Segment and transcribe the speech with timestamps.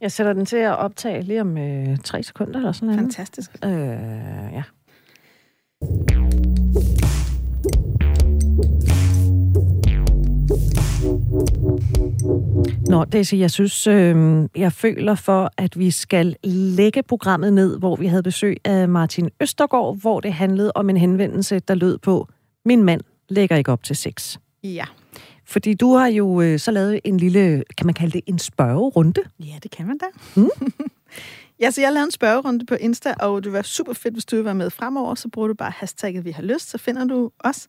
[0.00, 3.00] Jeg sætter den til at optage lige om øh, tre sekunder eller sådan noget.
[3.00, 3.50] Fantastisk.
[3.64, 3.70] Øh,
[4.52, 4.62] ja.
[12.86, 17.96] Nå, Daisy, jeg synes, øh, jeg føler for, at vi skal lægge programmet ned, hvor
[17.96, 22.28] vi havde besøg af Martin Østergaard, hvor det handlede om en henvendelse, der lød på,
[22.64, 24.38] min mand lægger ikke op til sex.
[24.64, 24.84] Ja.
[25.50, 29.22] Fordi du har jo øh, så lavet en lille, kan man kalde det en spørgerunde?
[29.40, 30.06] Ja, det kan man da.
[30.36, 30.50] Mm.
[31.60, 34.36] ja, så jeg lavede en spørgerunde på Insta, og det var super fedt, hvis du
[34.36, 37.30] vil være med fremover, så bruger du bare hashtagget vi har lyst, så finder du
[37.38, 37.68] os.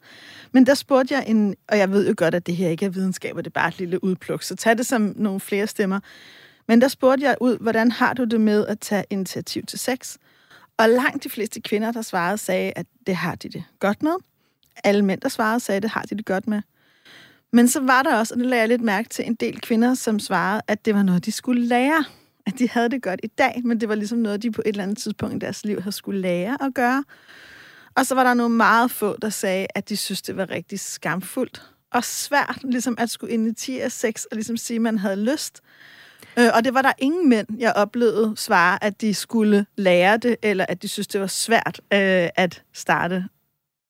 [0.52, 2.89] Men der spurgte jeg en, og jeg ved jo godt, at det her ikke er
[2.89, 6.00] videnskab, og det er bare et lille udpluk, så tag det som nogle flere stemmer.
[6.67, 10.17] Men der spurgte jeg ud, hvordan har du det med at tage initiativ til sex?
[10.77, 14.13] Og langt de fleste kvinder, der svarede, sagde, at det har de det godt med.
[14.84, 16.61] Alle mænd, der svarede, sagde, at det har de det godt med.
[17.54, 19.94] Men så var der også, og det lagde jeg lidt mærke til, en del kvinder,
[19.94, 22.04] som svarede, at det var noget, de skulle lære.
[22.46, 24.70] At de havde det godt i dag, men det var ligesom noget, de på et
[24.70, 27.03] eller andet tidspunkt i deres liv havde skulle lære at gøre.
[27.95, 30.80] Og så var der nogle meget få, der sagde, at de synes, det var rigtig
[30.80, 35.62] skamfuldt og svært, ligesom at skulle initiere sex og ligesom sige, at man havde lyst.
[36.40, 40.36] Øh, og det var der ingen mænd, jeg oplevede svare, at de skulle lære det,
[40.44, 43.25] eller at de synes, det var svært øh, at starte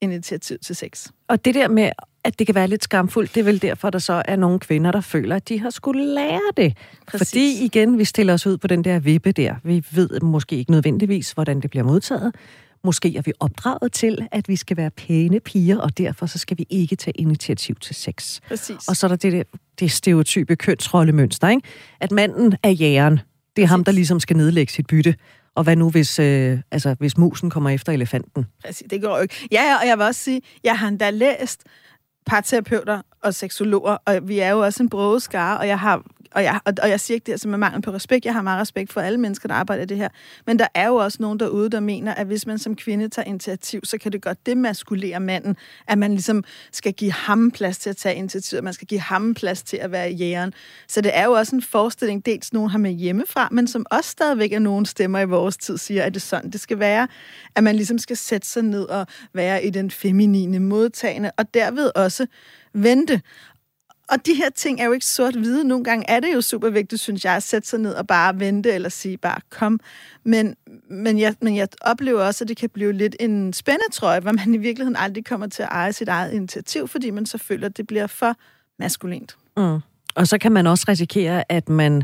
[0.02, 1.08] initiativ til sex.
[1.28, 1.92] Og det der med,
[2.24, 4.92] at det kan være lidt skamfuldt, det er vel derfor, der så er nogle kvinder,
[4.92, 6.78] der føler, at de har skulle lære det.
[7.08, 7.30] Præcis.
[7.30, 9.56] Fordi igen, vi stiller os ud på den der vippe der.
[9.64, 12.36] Vi ved måske ikke nødvendigvis, hvordan det bliver modtaget.
[12.84, 16.58] Måske er vi opdraget til, at vi skal være pæne piger, og derfor så skal
[16.58, 18.40] vi ikke tage initiativ til sex.
[18.48, 18.88] Præcis.
[18.88, 19.48] Og så er der det,
[19.80, 21.62] det stereotype kønsrollemønster, ikke?
[22.00, 23.14] At manden er jægeren.
[23.14, 23.70] Det er Præcis.
[23.70, 25.16] ham, der ligesom skal nedlægge sit bytte.
[25.56, 28.46] Og hvad nu, hvis, øh, altså, hvis musen kommer efter elefanten?
[28.66, 29.48] Præcis, det går jo ikke.
[29.52, 31.64] Ja, og jeg vil også sige, jeg har endda læst
[32.26, 36.44] parterapeuter og seksologer, og vi er jo også en broget skare, og jeg har og
[36.44, 38.26] jeg, og, og jeg siger ikke det som en mangel på respekt.
[38.26, 40.10] Jeg har meget respekt for alle mennesker, der arbejder i det her.
[40.48, 43.28] Men der er jo også nogen derude, der mener, at hvis man som kvinde tager
[43.28, 45.56] initiativ, så kan det godt demaskulere manden,
[45.88, 49.00] at man ligesom skal give ham plads til at tage initiativ, at man skal give
[49.00, 50.54] ham plads til at være jægeren.
[50.88, 54.10] Så det er jo også en forestilling, dels nogen har med hjemmefra, men som også
[54.10, 57.08] stadigvæk er nogen stemmer i vores tid, siger, at det er sådan, det skal være.
[57.56, 61.92] At man ligesom skal sætte sig ned og være i den feminine modtagende, og derved
[61.96, 62.26] også
[62.74, 63.22] vente.
[64.12, 65.64] Og de her ting er jo ikke sort-hvide.
[65.64, 68.40] Nogle gange er det jo super vigtigt, synes jeg, at sætte sig ned og bare
[68.40, 69.80] vente eller sige bare kom.
[70.24, 70.56] Men,
[70.90, 74.54] men, jeg, men jeg oplever også, at det kan blive lidt en spændetrøje, hvor man
[74.54, 77.78] i virkeligheden aldrig kommer til at eje sit eget initiativ, fordi man så føler, at
[77.78, 78.36] det bliver for
[78.80, 79.38] maskulint.
[79.58, 79.80] Mm.
[80.16, 82.04] Og så kan man også risikere, at man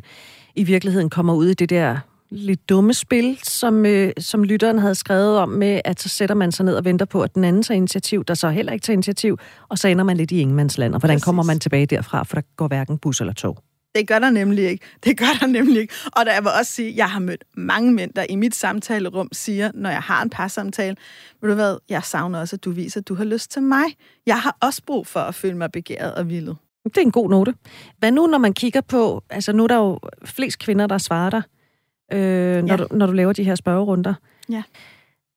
[0.55, 1.97] i virkeligheden kommer ud i det der
[2.29, 6.51] lidt dumme spil, som, øh, som lytteren havde skrevet om med, at så sætter man
[6.51, 8.93] sig ned og venter på, at den anden tager initiativ, der så heller ikke tager
[8.93, 9.37] initiativ,
[9.69, 10.93] og så ender man lidt i ingenmandsland.
[10.93, 11.25] Og hvordan Præcis.
[11.25, 13.57] kommer man tilbage derfra, for der går hverken bus eller tog?
[13.95, 14.85] Det gør der nemlig ikke.
[15.03, 15.93] Det gør der nemlig ikke.
[16.05, 19.29] Og der jeg vil også sige, jeg har mødt mange mænd, der i mit samtalerum
[19.31, 20.95] siger, når jeg har en parsamtale,
[21.41, 23.85] ved du hvad, jeg savner også, at du viser, at du har lyst til mig.
[24.25, 26.57] Jeg har også brug for at føle mig begæret og vildet.
[26.83, 27.53] Det er en god note.
[27.99, 31.29] Hvad nu, når man kigger på, altså nu er der jo flest kvinder, der svarer
[31.29, 31.41] dig,
[32.11, 32.75] øh, når, ja.
[32.75, 34.13] du, når du laver de her spørgerunder.
[34.49, 34.63] Ja.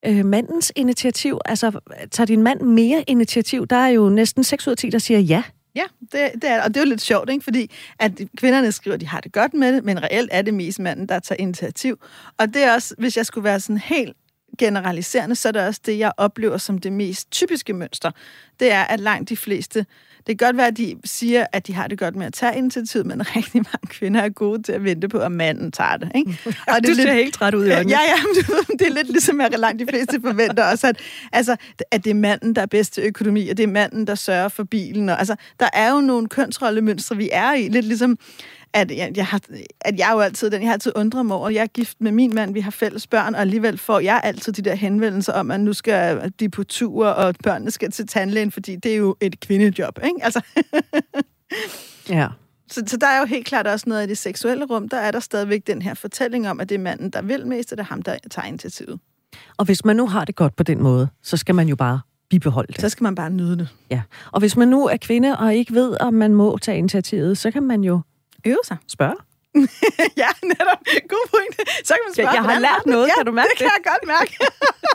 [0.06, 3.66] Øh, mandens initiativ, altså tager din mand mere initiativ?
[3.66, 5.42] Der er jo næsten 6 ud af 10, der siger ja.
[5.74, 7.44] Ja, det, det er, og det er jo lidt sjovt, ikke?
[7.44, 10.54] fordi at kvinderne skriver, at de har det godt med det, men reelt er det
[10.54, 11.98] mest manden, der tager initiativ.
[12.38, 14.16] Og det er også, hvis jeg skulle være sådan helt
[14.60, 18.10] generaliserende, så er det også det, jeg oplever som det mest typiske mønster.
[18.60, 19.86] Det er, at langt de fleste
[20.26, 22.58] det kan godt være, at de siger, at de har det godt med at tage
[22.58, 26.10] initiativ, men rigtig mange kvinder er gode til at vente på, at manden tager det.
[26.14, 26.38] Ikke?
[26.68, 27.90] Og det du ser lidt, helt træt ud i øjnene.
[27.96, 30.96] Ja, ja, det er lidt ligesom, at langt de fleste forventer også, at,
[31.32, 31.56] altså,
[31.90, 34.48] at det er manden, der er bedst til økonomi, og det er manden, der sørger
[34.48, 35.08] for bilen.
[35.08, 37.68] Og, altså, der er jo nogle kønsrollemønstre, vi er i.
[37.68, 38.18] Lidt ligesom,
[38.72, 39.40] at jeg, jeg har,
[39.80, 42.12] at jeg jo altid, den jeg har altid undret mig over, jeg er gift med
[42.12, 45.50] min mand, vi har fælles børn, og alligevel får jeg altid de der henvendelser om,
[45.50, 49.16] at nu skal de på tur, og børnene skal til tandlægen, fordi det er jo
[49.20, 50.16] et kvindejob, ikke?
[50.22, 50.40] Altså.
[52.08, 52.28] ja.
[52.70, 55.10] Så, så der er jo helt klart også noget i det seksuelle rum, der er
[55.10, 57.84] der stadigvæk den her fortælling om, at det er manden, der vil mest, og det
[57.84, 59.00] er ham, der tager initiativet.
[59.56, 62.00] Og hvis man nu har det godt på den måde, så skal man jo bare
[62.30, 62.80] bibeholde det.
[62.80, 63.68] Så skal man bare nyde det.
[63.90, 64.02] Ja.
[64.32, 67.50] Og hvis man nu er kvinde og ikke ved, om man må tage initiativet, så
[67.50, 68.00] kan man jo
[68.46, 68.76] Øve sig.
[68.88, 69.16] Spørge.
[70.22, 70.80] ja, netop.
[71.08, 71.54] God point.
[71.86, 73.58] Så kan man spørge, jeg har lært noget, ja, kan du mærke det?
[73.58, 74.36] det kan jeg godt mærke.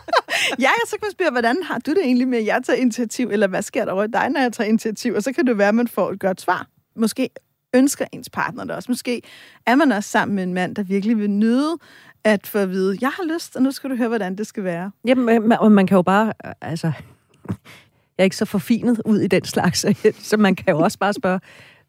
[0.65, 3.29] ja, så kan man spørge, hvordan har du det egentlig med, at jeg tager initiativ,
[3.31, 5.13] eller hvad sker der over i dig, når jeg tager initiativ?
[5.13, 6.67] Og så kan det være, at man får et godt svar.
[6.95, 7.29] Måske
[7.75, 8.91] ønsker ens partner det også.
[8.91, 9.21] Måske
[9.65, 11.77] er man også sammen med en mand, der virkelig vil nyde
[12.23, 14.63] at få at vide, jeg har lyst, og nu skal du høre, hvordan det skal
[14.63, 14.91] være.
[15.05, 16.87] Jamen, man, man kan jo bare, altså,
[18.17, 19.85] jeg er ikke så forfinet ud i den slags,
[20.27, 21.39] så man kan jo også bare spørge,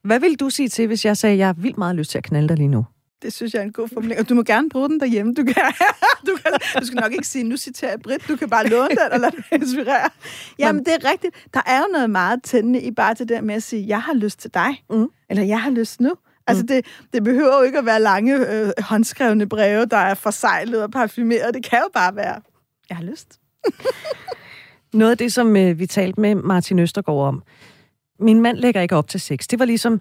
[0.07, 2.19] hvad vil du sige til, hvis jeg sagde, at jeg har vildt meget lyst til
[2.19, 2.87] at knalde dig lige nu?
[3.23, 4.21] Det synes jeg er en god formulering.
[4.21, 5.35] Og du må gerne bruge den derhjemme.
[5.35, 5.55] Du, kan,
[6.27, 8.29] du, kan, du skal nok ikke sige, nu citerer jeg Britt.
[8.29, 10.11] Du kan bare låne den og lade dig inspirere.
[10.59, 11.37] Jamen, det er rigtigt.
[11.55, 14.15] Der er jo noget meget tændende i bare det der med at sige, jeg har
[14.15, 14.85] lyst til dig.
[14.91, 15.09] Mm.
[15.31, 16.15] Eller jeg har lyst nu.
[16.47, 16.67] Altså, mm.
[16.67, 20.91] det, det behøver jo ikke at være lange øh, håndskrevne breve, der er forsejlet og
[20.91, 21.55] parfumeret.
[21.55, 22.41] Det kan jo bare være,
[22.89, 23.41] jeg har lyst.
[24.93, 27.43] Noget af det, som øh, vi talte med Martin Østergaard om,
[28.19, 29.47] min mand lægger ikke op til sex.
[29.47, 30.01] Det var ligesom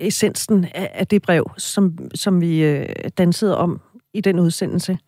[0.00, 2.88] essensen af, af det brev, som, som vi øh,
[3.18, 3.80] dansede om
[4.14, 4.98] i den udsendelse.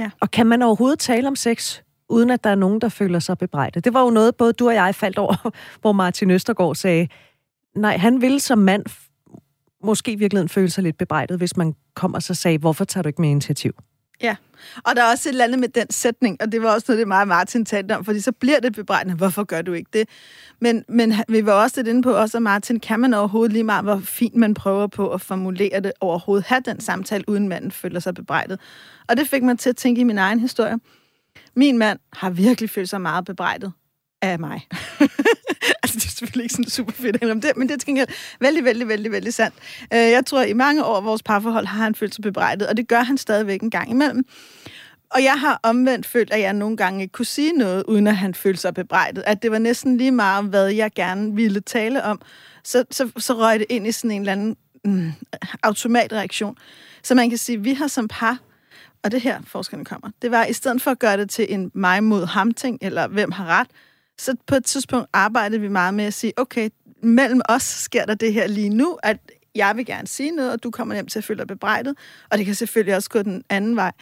[0.00, 0.10] Ja.
[0.20, 3.38] Og kan man overhovedet tale om sex, uden at der er nogen, der føler sig
[3.38, 3.84] bebrejdet?
[3.84, 5.50] Det var jo noget, både du og jeg faldt over,
[5.80, 7.08] hvor Martin Østergaard sagde,
[7.76, 8.84] nej, han ville som mand
[9.84, 13.02] måske i virkeligheden føle sig lidt bebrejdet, hvis man kom og så sagde, hvorfor tager
[13.02, 13.72] du ikke mere initiativ?
[14.22, 14.36] Ja,
[14.84, 16.98] og der er også et eller andet med den sætning, og det var også noget,
[16.98, 20.08] det meget Martin talte om, fordi så bliver det bebrejdende, hvorfor gør du ikke det?
[20.60, 23.84] Men, men vi var også lidt inde på, også Martin, kan man overhovedet lige meget,
[23.84, 28.00] hvor fint man prøver på at formulere det, overhovedet have den samtale, uden manden føler
[28.00, 28.60] sig bebrejdet.
[29.08, 30.78] Og det fik mig til at tænke i min egen historie.
[31.54, 33.72] Min mand har virkelig følt sig meget bebrejdet
[34.22, 34.68] af mig.
[35.94, 38.64] altså, det er selvfølgelig ikke sådan super fedt om det, men det er til vældig,
[38.64, 39.54] vældig, vældig, vældig sandt.
[39.94, 42.76] Øh, jeg tror, at i mange år vores parforhold har han følt sig bebrejdet, og
[42.76, 44.24] det gør han stadigvæk en gang imellem.
[45.10, 48.16] Og jeg har omvendt følt, at jeg nogle gange ikke kunne sige noget, uden at
[48.16, 49.24] han følte sig bebrejdet.
[49.26, 52.20] At det var næsten lige meget, hvad jeg gerne ville tale om.
[52.64, 55.12] Så, så, så røg det ind i sådan en eller anden mm,
[55.62, 56.56] automatreaktion.
[57.02, 58.38] Så man kan sige, at vi har som par
[59.02, 61.70] og det her forskerne kommer, det var, i stedet for at gøre det til en
[61.74, 63.66] mig mod ham ting, eller hvem har ret,
[64.20, 66.68] så på et tidspunkt arbejdede vi meget med at sige, okay,
[67.02, 69.16] mellem os sker der det her lige nu, at
[69.54, 71.94] jeg vil gerne sige noget, og du kommer hjem til at føle dig bebrejdet,
[72.30, 73.92] og det kan selvfølgelig også gå den anden vej.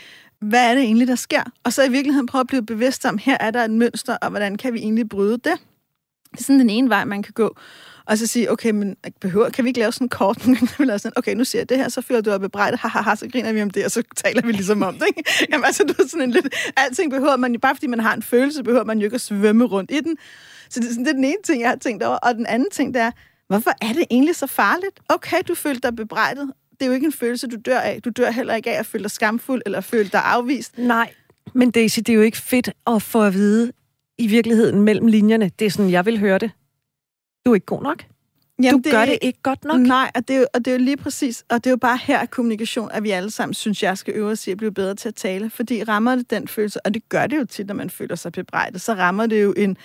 [0.40, 1.42] Hvad er det egentlig, der sker?
[1.64, 4.30] Og så i virkeligheden prøve at blive bevidst om, her er der et mønster, og
[4.30, 5.54] hvordan kan vi egentlig bryde det?
[6.32, 7.56] Det er sådan den ene vej, man kan gå.
[8.08, 10.42] Og så sige, okay, men behøver, kan vi ikke lave sådan en kort?
[10.78, 13.16] sådan, okay, nu siger jeg det her, så føler du dig bebrejdet, ha, ha, ha,
[13.16, 15.06] så griner vi om det, og så taler vi ligesom om det.
[15.06, 15.30] Ikke?
[15.50, 18.22] Jamen altså, du er sådan en lidt, alting behøver man, bare fordi man har en
[18.22, 20.16] følelse, behøver man jo ikke at svømme rundt i den.
[20.70, 22.16] Så det, det er den ene ting, jeg har tænkt over.
[22.16, 23.10] Og den anden ting, der er,
[23.48, 25.00] hvorfor er det egentlig så farligt?
[25.08, 26.52] Okay, du følte dig bebrejdet.
[26.70, 28.02] Det er jo ikke en følelse, du dør af.
[28.02, 30.78] Du dør heller ikke af at føle dig skamfuld eller føle dig afvist.
[30.78, 31.10] Nej,
[31.54, 33.72] men Daisy, det er jo ikke fedt at få at vide
[34.18, 35.50] i virkeligheden mellem linjerne.
[35.58, 36.50] Det er sådan, jeg vil høre det.
[37.46, 38.04] Du er ikke god nok.
[38.62, 39.80] Jamen, du det, gør det ikke godt nok.
[39.80, 41.76] Nej, og det, er jo, og det er jo lige præcis, og det er jo
[41.76, 44.56] bare her at kommunikation, at vi alle sammen synes, jeg skal øve os i at
[44.56, 47.44] blive bedre til at tale, fordi rammer det den følelse, og det gør det jo
[47.44, 49.76] tit, når man føler sig bebrejdet, så rammer det jo en,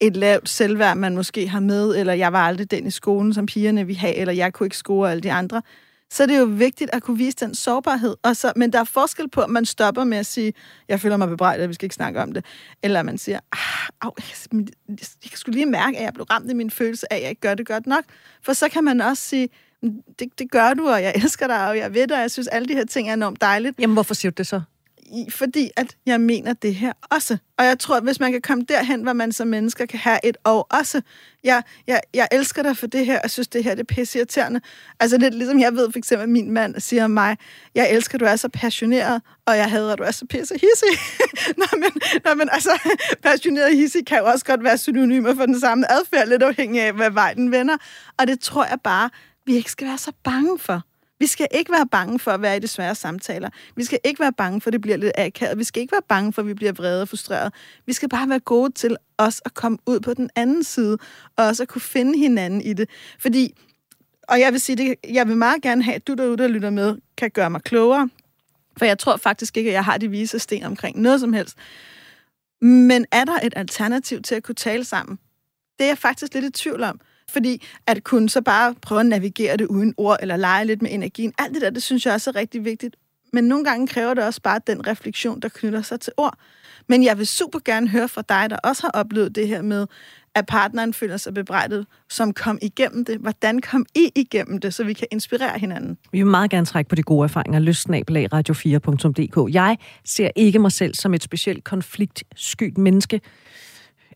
[0.00, 3.46] et lavt selvværd, man måske har med, eller jeg var aldrig den i skolen, som
[3.46, 5.62] pigerne vi have, eller jeg kunne ikke score alle de andre
[6.10, 8.16] så er det jo vigtigt at kunne vise den sårbarhed.
[8.22, 10.52] Og så, men der er forskel på, at man stopper med at sige,
[10.88, 12.44] jeg føler mig bebrejdet, vi skal ikke snakke om det.
[12.82, 16.50] Eller man siger, ah, au, jeg, jeg kan skulle lige mærke, at jeg blev ramt
[16.50, 18.04] i min følelse af, at jeg ikke gør det godt nok.
[18.42, 19.48] For så kan man også sige,
[19.82, 22.30] mm, det, det gør du, og jeg elsker dig, og jeg ved dig, og jeg
[22.30, 23.78] synes, alle de her ting er enormt dejligt.
[23.78, 24.60] Jamen, hvorfor siger du det så?
[25.14, 27.38] I, fordi at jeg mener det her også.
[27.58, 30.18] Og jeg tror, at hvis man kan komme derhen, hvor man som mennesker kan have
[30.24, 31.02] et og også.
[31.44, 34.60] Jeg, jeg, jeg elsker dig for det her, og synes, det her det er pisseirriterende.
[35.00, 37.36] Altså lidt ligesom jeg ved for eksempel, at min mand siger om mig,
[37.74, 40.54] jeg elsker, at du er så passioneret, og jeg hader, at du er så pisse
[40.54, 40.98] hissig.
[41.58, 41.90] nå, men,
[42.24, 42.70] nå, men altså,
[43.22, 46.82] passioneret og hissig kan jo også godt være synonymer for den samme adfærd, lidt afhængig
[46.82, 47.76] af, hvad vej den vender.
[48.18, 49.10] Og det tror jeg bare,
[49.46, 50.82] vi ikke skal være så bange for.
[51.18, 53.50] Vi skal ikke være bange for at være i de svære samtaler.
[53.76, 55.58] Vi skal ikke være bange for, at det bliver lidt akavet.
[55.58, 57.54] Vi skal ikke være bange for, at vi bliver vrede og frustreret.
[57.86, 60.98] Vi skal bare være gode til os at komme ud på den anden side,
[61.36, 62.88] og også at kunne finde hinanden i det.
[63.18, 63.54] Fordi,
[64.28, 66.70] og jeg vil sige, det, jeg vil meget gerne have, at du derude, der lytter
[66.70, 68.08] med, kan gøre mig klogere.
[68.78, 71.56] For jeg tror faktisk ikke, at jeg har de vise sten omkring noget som helst.
[72.60, 75.18] Men er der et alternativ til at kunne tale sammen?
[75.78, 77.00] Det er jeg faktisk lidt i tvivl om.
[77.28, 80.90] Fordi at kunne så bare prøve at navigere det uden ord, eller lege lidt med
[80.92, 82.96] energien, alt det der, det synes jeg også er rigtig vigtigt.
[83.32, 86.38] Men nogle gange kræver det også bare den refleksion, der knytter sig til ord.
[86.88, 89.86] Men jeg vil super gerne høre fra dig, der også har oplevet det her med,
[90.34, 93.18] at partneren føler sig bebrejdet, som kom igennem det.
[93.18, 95.98] Hvordan kom I igennem det, så vi kan inspirere hinanden?
[96.12, 97.58] Vi vil meget gerne trække på de gode erfaringer.
[97.58, 99.54] Løsnabelag radio4.dk.
[99.54, 103.20] Jeg ser ikke mig selv som et specielt konfliktskyt menneske.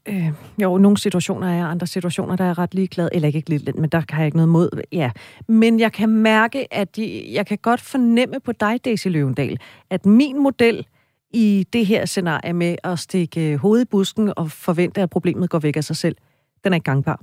[0.09, 3.79] Øh, jo, nogle situationer er jeg, andre situationer, der er ret ligeglad, eller ikke lidt,
[3.79, 4.83] men der har jeg ikke noget mod.
[4.93, 5.11] Ja.
[5.49, 9.59] Men jeg kan mærke, at de, jeg kan godt fornemme på dig, Daisy Løvendal,
[9.91, 10.87] at min model
[11.31, 15.51] i det her scenarie med at stikke øh, hovedet i busken og forvente, at problemet
[15.51, 16.17] går væk af sig selv,
[16.65, 17.21] den er ikke gangbar.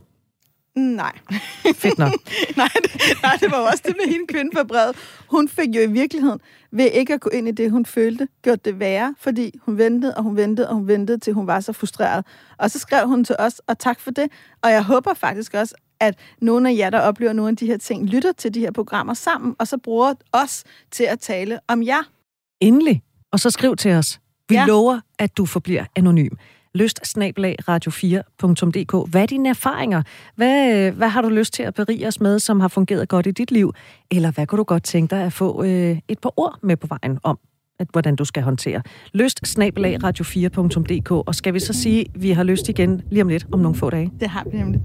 [0.75, 1.17] Nej.
[1.75, 2.12] Fedt nok.
[2.58, 2.91] nej, det,
[3.24, 4.96] nej, det var også det med hende kvinde for brevet.
[5.29, 6.39] Hun fik jo i virkeligheden,
[6.72, 10.13] ved ikke at gå ind i det, hun følte, gjort det værre, fordi hun ventede,
[10.17, 12.25] og hun ventede, og hun ventede, til hun var så frustreret.
[12.58, 14.32] Og så skrev hun til os, og tak for det.
[14.62, 17.77] Og jeg håber faktisk også, at nogle af jer, der oplever nogle af de her
[17.77, 21.84] ting, lytter til de her programmer sammen, og så bruger os til at tale om
[21.84, 22.01] jer.
[22.62, 23.01] Endelig.
[23.32, 24.20] Og så skriv til os.
[24.50, 24.65] Vi ja.
[24.65, 26.36] lover, at du forbliver anonym
[26.75, 27.00] lyst
[27.70, 29.12] radio4.dk.
[29.12, 30.03] Hvad er dine erfaringer?
[30.36, 33.27] Hvad, øh, hvad har du lyst til at berige os med, som har fungeret godt
[33.27, 33.74] i dit liv?
[34.12, 36.88] Eller hvad kunne du godt tænke dig at få øh, et par ord med på
[36.88, 37.39] vejen om?
[37.79, 38.82] at, hvordan du skal håndtere.
[39.13, 39.48] Lyst
[40.03, 43.60] radio4.dk, og skal vi så sige, at vi har lyst igen lige om lidt, om
[43.60, 44.12] nogle få dage?
[44.20, 44.82] Det har vi nemlig.